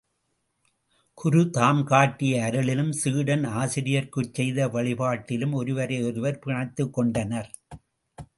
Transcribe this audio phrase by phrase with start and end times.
[1.13, 7.51] குரு தாம் காட்டிய அருளிலும், சீடன் ஆசிரியர்க்குச் செய்த வழிபாட்டிலும் ஒருவரை ஒருவர் பிணைத்துக் கொண்டனர்.